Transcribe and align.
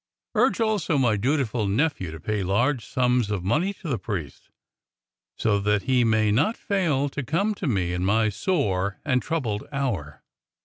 Urge 0.33 0.59
also 0.59 0.97
my 0.97 1.15
dutiful 1.15 1.67
nephew 1.67 2.09
to 2.09 2.19
pay 2.19 2.41
large 2.41 2.83
sums 2.87 3.29
of 3.29 3.43
money 3.43 3.71
to 3.71 3.87
the 3.87 3.99
priest 3.99 4.49
so 5.37 5.59
that 5.59 5.83
he 5.83 6.03
may 6.03 6.31
not 6.31 6.57
fail 6.57 7.07
to 7.07 7.21
come 7.21 7.53
to 7.53 7.67
me 7.67 7.93
in 7.93 8.03
my 8.03 8.27
sore 8.27 8.97
and 9.05 9.21
troubled 9.21 9.63
hour." 9.71 10.23